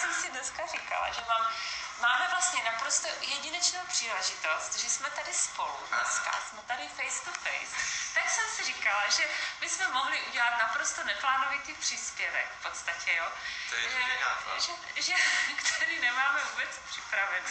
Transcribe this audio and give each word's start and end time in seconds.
jsem 0.00 0.14
si 0.14 0.30
dneska 0.30 0.66
říkala, 0.66 1.12
že 1.12 1.20
mám, 1.28 1.52
máme 2.00 2.28
vlastně 2.28 2.62
naprosto 2.64 3.08
jedinečnou 3.20 3.80
příležitost, 3.88 4.78
že 4.78 4.90
jsme 4.90 5.10
tady 5.10 5.34
spolu 5.34 5.78
dneska, 5.88 6.40
jsme 6.50 6.62
tady 6.66 6.88
face 6.88 7.24
to 7.24 7.32
face, 7.32 7.76
tak 8.14 8.30
jsem 8.30 8.44
si 8.56 8.64
říkala, 8.64 9.08
že 9.08 9.24
bychom 9.60 9.92
mohli 9.92 10.22
udělat 10.22 10.58
naprosto 10.58 11.04
neplánovitý 11.04 11.74
příspěvek 11.74 12.46
v 12.60 12.62
podstatě, 12.62 13.14
jo? 13.14 13.32
To 13.70 13.76
je 13.76 13.90
že, 13.90 14.72
že, 14.96 15.02
že, 15.02 15.14
který 15.76 16.00
nemáme 16.00 16.40
vůbec 16.50 16.68
připravený. 16.90 17.46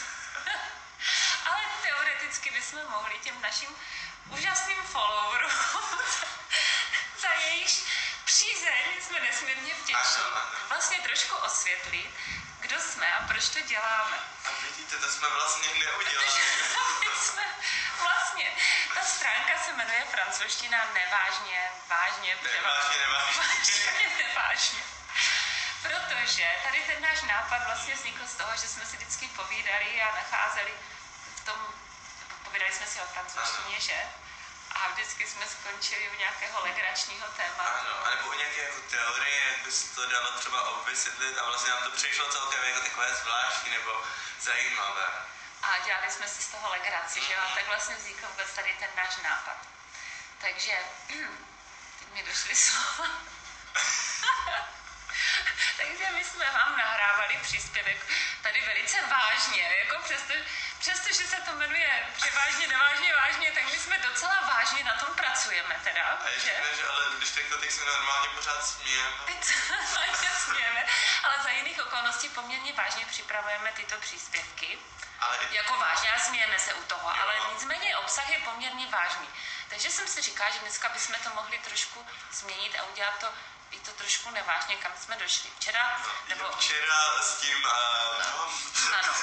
Ale 1.45 1.61
teoreticky 1.81 2.51
bychom 2.51 2.89
mohli 2.89 3.19
těm 3.19 3.41
našim 3.41 3.75
úžasným 4.29 4.83
followerům, 4.83 5.51
za 7.21 7.29
jejich 7.29 8.04
přízeň 8.25 8.85
jsme 9.01 9.19
nesmírně 9.19 9.73
vděční, 9.73 9.93
Ano, 9.95 10.35
ano. 10.35 10.51
vlastně 10.69 10.97
trošku 10.99 11.35
osvětlit, 11.35 12.09
kdo 12.59 12.79
jsme 12.81 13.13
a 13.13 13.27
proč 13.27 13.49
to 13.49 13.59
děláme. 13.61 14.17
A 14.45 14.49
vidíte, 14.61 14.97
to 14.97 15.09
jsme 15.11 15.29
vlastně 15.29 15.69
neudělali. 15.85 16.27
My 16.99 17.07
jsme 17.25 17.43
vlastně, 17.99 18.51
ta 18.95 19.01
stránka 19.05 19.59
se 19.65 19.73
jmenuje 19.73 20.05
francouzština 20.11 20.85
nevážně, 20.93 21.71
vážně, 21.87 22.37
Nevážně, 22.53 22.97
nevážně. 22.97 23.41
vážně, 23.41 24.09
nevážně. 24.23 24.83
Protože 25.81 26.45
tady 26.63 26.81
ten 26.81 27.01
náš 27.01 27.21
nápad 27.21 27.65
vlastně 27.65 27.95
vznikl 27.95 28.27
z 28.27 28.35
toho, 28.35 28.51
že 28.51 28.67
jsme 28.67 28.85
si 28.85 28.97
vždycky 28.97 29.27
povídali 29.27 30.01
a 30.01 30.15
nacházeli 30.15 30.73
v 31.35 31.45
tom, 31.45 31.59
povídali 32.43 32.73
jsme 32.73 32.85
si 32.87 32.99
o 33.01 33.05
francouzštině, 33.05 33.79
že? 33.79 33.97
A 34.75 34.87
vždycky 34.87 35.27
jsme 35.27 35.45
skončili 35.47 36.09
u 36.09 36.15
nějakého 36.15 36.61
legračního 36.63 37.27
tématu. 37.27 37.69
Ano, 37.79 38.05
anebo 38.05 38.29
u 38.29 38.33
nějaké 38.33 38.61
jako 38.61 38.81
teorie, 38.89 39.41
jak 39.51 39.65
by 39.65 39.71
se 39.71 39.95
to 39.95 40.05
dalo 40.09 40.31
třeba 40.39 40.69
obvysvětlit 40.69 41.37
a 41.37 41.45
vlastně 41.45 41.69
nám 41.69 41.83
to 41.83 41.91
přišlo 41.91 42.31
celkem 42.31 42.63
jako 42.63 42.81
takové 42.81 43.15
zvláštní 43.15 43.71
nebo 43.71 44.03
zajímavé. 44.39 45.07
A 45.61 45.79
dělali 45.85 46.11
jsme 46.11 46.27
si 46.27 46.41
z 46.41 46.47
toho 46.47 46.69
legraci, 46.69 47.21
že 47.21 47.33
jo? 47.33 47.39
A 47.45 47.55
tak 47.55 47.67
vlastně 47.67 47.95
vznikl 47.95 48.27
vůbec 48.27 48.53
tady 48.53 48.75
ten 48.79 48.89
náš 48.95 49.17
nápad. 49.17 49.57
Takže, 50.41 50.77
teď 51.99 52.07
mi 52.13 52.23
došly 52.23 52.55
slova. 52.55 53.09
Takže 55.77 56.05
my 56.11 56.23
jsme 56.23 56.51
vám 56.51 56.77
nahrávali 56.77 57.39
příspěvek 57.43 58.05
tady 58.41 58.61
velice 58.61 59.01
vážně, 59.01 59.75
jako 59.85 60.03
přesto, 60.03 60.33
přestože 60.85 61.27
se 61.29 61.35
to 61.41 61.51
jmenuje 61.51 61.89
převážně, 62.15 62.67
nevážně, 62.67 63.13
vážně, 63.15 63.51
tak 63.51 63.63
my 63.71 63.79
jsme 63.79 63.97
docela 63.99 64.41
vážně 64.41 64.83
na 64.83 64.93
tom 64.93 65.15
pracujeme 65.15 65.75
teda, 65.83 66.03
A 66.25 66.29
ještě 66.29 66.49
že? 66.75 66.87
ale 66.87 67.05
když 67.17 67.29
tak 67.29 67.43
to 67.49 67.57
teď 67.61 67.71
se 67.71 67.85
normálně 67.85 68.29
pořád 68.35 68.65
smějeme. 68.65 69.17
Teď 69.25 69.43
se 69.43 69.53
smějeme, 70.45 70.85
ale 71.23 71.35
za 71.43 71.49
jiných 71.49 71.81
okolností 71.85 72.29
poměrně 72.29 72.73
vážně 72.73 73.05
připravujeme 73.05 73.71
tyto 73.71 73.95
příspěvky. 73.97 74.79
Ale 75.19 75.37
Jako 75.51 75.73
vážně 75.77 76.11
a 76.13 76.19
smějeme 76.19 76.59
se 76.59 76.73
u 76.73 76.83
toho, 76.83 77.09
Jo. 77.09 77.21
ale 77.23 77.33
nicméně 77.53 77.97
obsah 77.97 78.29
je 78.29 78.39
poměrně 78.39 78.87
vážný. 78.87 79.27
Takže 79.75 79.91
jsem 79.91 80.07
si 80.07 80.21
říkala, 80.21 80.49
že 80.49 80.59
dneska 80.59 80.89
bychom 80.89 81.15
to 81.23 81.29
mohli 81.29 81.59
trošku 81.59 82.05
změnit 82.31 82.75
a 82.79 82.83
udělat 82.83 83.19
to 83.19 83.27
i 83.71 83.79
to 83.79 83.91
trošku 83.91 84.31
nevážně, 84.31 84.75
kam 84.75 84.91
jsme 85.01 85.15
došli. 85.15 85.49
Včera, 85.59 86.01
nebo 86.27 86.51
včera 86.51 87.21
s 87.21 87.41
tím, 87.41 87.63
uh, 87.63 87.71
no, 88.35 88.49
ano. 88.99 89.13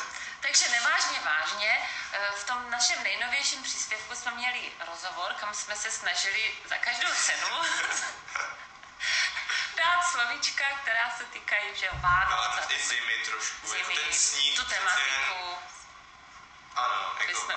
Takže 0.41 0.69
nevážně 0.69 1.20
vážně, 1.20 1.89
eh, 2.12 2.31
v 2.41 2.44
tom 2.44 2.70
našem 2.70 3.03
nejnovějším 3.03 3.62
příspěvku 3.62 4.14
jsme 4.14 4.31
měli 4.31 4.72
rozhovor, 4.86 5.34
kam 5.41 5.55
jsme 5.55 5.77
se 5.77 5.91
snažili 5.91 6.55
za 6.64 6.77
každou 6.77 7.14
cenu 7.14 7.47
dát 9.77 10.03
slovíčka, 10.11 10.64
která 10.83 11.11
se 11.19 11.25
týkají 11.25 11.77
že 11.77 11.89
Vánoc 11.92 12.59
a 12.59 12.69
zimy 12.89 13.19
trošku, 13.25 13.75
jako 13.75 13.89
zimy, 13.89 14.00
ten 14.00 14.12
sníh. 14.12 14.56
tu 14.59 14.64
tematiku. 14.64 15.59
Ano, 16.77 17.15
jako. 17.19 17.48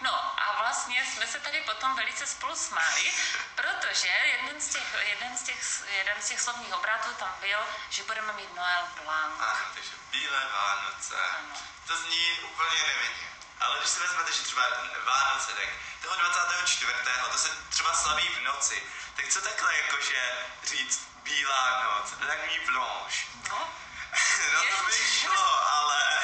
No 0.00 0.40
a 0.42 0.56
vlastně 0.58 1.06
jsme 1.06 1.26
se 1.26 1.40
tady 1.40 1.60
potom 1.60 1.96
velice 1.96 2.26
spolu 2.26 2.56
smáli, 2.56 3.12
protože 3.54 4.08
jeden 4.08 4.60
z 4.60 4.68
těch, 4.68 4.94
jeden 5.00 5.38
z 5.38 5.42
těch, 5.42 5.82
jeden 5.88 6.22
z 6.22 6.28
těch 6.28 6.40
slovních 6.40 6.74
obrátů 6.74 7.14
tam 7.14 7.34
byl, 7.40 7.58
že 7.90 8.02
budeme 8.02 8.32
mít 8.32 8.54
Noel 8.54 8.88
Blanc. 9.02 9.40
Ano, 9.40 9.64
takže 9.74 9.90
bílé 10.10 10.48
Vánoce. 10.52 11.14
Ano. 11.14 11.56
To 11.86 11.96
zní 11.96 12.38
úplně 12.40 12.82
nevinně. 12.82 13.28
Ale 13.60 13.78
když 13.78 13.90
si 13.90 14.00
vezmete, 14.00 14.32
že 14.32 14.42
třeba 14.42 14.62
Vánoce, 15.04 15.52
tak 15.52 15.68
toho 16.02 16.16
24. 16.16 16.92
to 17.32 17.38
se 17.38 17.48
třeba 17.70 17.94
slaví 17.94 18.28
v 18.28 18.40
noci. 18.40 18.82
Tak 19.16 19.28
co 19.28 19.40
takhle 19.40 19.76
jakože 19.78 20.46
říct 20.64 21.08
bílá 21.22 21.82
noc, 21.82 22.12
la 22.28 22.34
nuit 22.34 22.70
blanche. 22.70 23.26
No, 23.48 23.58
No 24.52 24.60
to 24.76 24.84
by 24.84 24.92
šlo, 24.92 25.68
ale... 25.74 26.23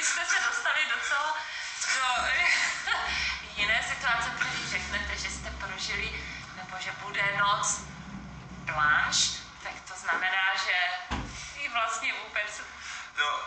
už 0.00 0.06
byste 0.06 0.24
se 0.26 0.40
dostali 0.48 0.80
docela 0.94 1.36
do 1.94 2.06
jiné 3.56 3.84
situace, 3.88 4.30
když 4.38 4.70
řeknete, 4.70 5.16
že 5.16 5.30
jste 5.30 5.50
prožili, 5.50 6.24
nebo 6.56 6.76
že 6.80 6.92
bude 6.92 7.36
noc 7.38 7.80
blanche, 8.64 9.38
tak 9.62 9.72
to 9.88 9.94
znamená, 9.96 10.54
že 10.64 10.76
ji 11.60 11.68
vlastně 11.68 12.12
vůbec 12.12 12.60
No, 13.18 13.40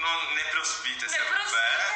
no 0.00 0.34
neprospíte 0.34 1.08
se 1.08 1.18
vůbec. 1.18 1.30
neprostíte 1.30 1.92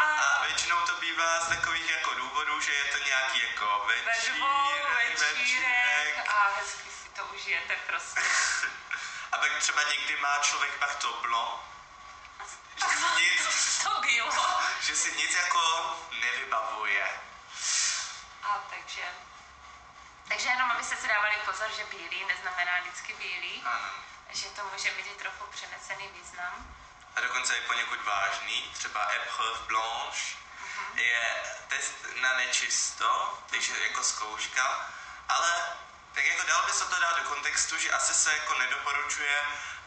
a 0.00 0.02
A 0.02 0.44
většinou 0.46 0.80
to 0.86 1.00
bývá 1.00 1.40
z 1.40 1.48
takových 1.48 1.90
jako 1.90 2.14
důvodů, 2.14 2.60
že 2.60 2.72
je 2.72 2.84
to 2.84 2.98
nějaký 2.98 3.40
jako 3.48 3.84
ve 3.88 4.02
večír, 4.02 4.34
dvou 4.34 4.70
večírek 5.18 6.28
a 6.28 6.48
hezky 6.56 6.90
si 7.02 7.08
to 7.16 7.24
užijete 7.24 7.74
prostě. 7.86 8.20
A 9.32 9.38
pak 9.38 9.58
třeba 9.58 9.82
někdy 9.82 10.16
má 10.16 10.38
člověk 10.38 10.78
pak 10.78 10.94
to 10.94 11.12
že 11.12 11.60
si 13.00 13.22
nic, 13.22 13.78
To 13.84 14.00
bylo. 14.00 14.60
že 14.80 14.96
si 14.96 15.12
nic 15.16 15.34
jako 15.34 15.60
nevybavuje. 16.20 17.20
A 18.42 18.58
takže, 18.70 19.02
takže 20.28 20.48
jenom 20.48 20.70
abyste 20.70 20.96
si 20.96 21.08
dávali 21.08 21.36
pozor, 21.44 21.68
že 21.76 21.84
bílý 21.84 22.24
neznamená 22.24 22.80
vždycky 22.80 23.12
bílý, 23.14 23.62
Ano. 23.66 23.88
že 24.30 24.46
to 24.48 24.64
může 24.72 24.90
mít 24.90 25.06
i 25.06 25.14
trochu 25.14 25.44
přenesený 25.50 26.08
význam. 26.08 26.74
A 27.16 27.20
dokonce 27.20 27.54
je 27.54 27.60
poněkud 27.60 28.04
vážný, 28.04 28.70
třeba 28.78 29.00
épreuve 29.04 29.58
blanche 29.66 30.36
je 30.94 31.42
test 31.68 31.94
na 32.20 32.36
nečisto, 32.36 33.38
takže 33.50 33.72
jako 33.82 34.02
zkouška, 34.04 34.90
ale 35.28 35.50
tak 36.12 36.24
jako 36.26 36.42
dal 36.46 36.62
by 36.66 36.72
se 36.72 36.84
to 36.84 37.00
dát 37.00 37.16
do 37.16 37.24
kontextu, 37.28 37.78
že 37.78 37.90
asi 37.90 38.14
se 38.14 38.36
jako 38.36 38.54
nedoporučuje 38.58 39.42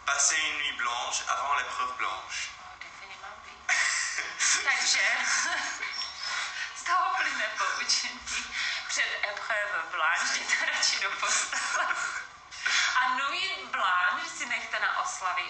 passer 0.06 0.40
une 0.40 0.58
nuit 0.58 0.78
blanche 0.78 1.24
avant 1.28 1.58
l'épreuve 1.60 1.94
blanche. 1.98 2.50
Takže 4.64 5.00
z 6.76 6.84
toho 6.84 7.16
plyne 7.18 7.52
poučení 7.58 8.20
před 8.88 9.08
épreuve 9.30 9.84
blanche, 9.92 10.38
jděte 10.38 10.66
radši 10.66 11.00
do 11.00 11.10
postele. 11.12 11.88
A 12.96 13.10
nuit 13.10 13.66
blanche 13.72 14.30
si 14.38 14.46
nechte 14.46 14.80
na 14.80 15.00
oslavy 15.00 15.44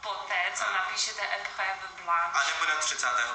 poté, 0.00 0.52
co 0.54 0.64
napíšete 0.72 1.22
épreuve 1.22 1.88
blanche. 2.04 2.38
A 2.38 2.44
nebo 2.46 2.64
na 2.64 2.76
31. 2.80 3.32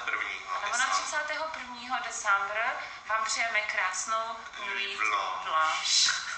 Nebo 0.62 0.76
na 0.76 0.86
myslím. 0.86 1.04
31. 1.04 1.98
decembra 1.98 2.72
vám 3.06 3.24
přejeme 3.24 3.60
krásnou 3.60 4.36
Nuit 4.66 4.98
Blanche. 4.98 5.48
Blanche. 5.48 6.35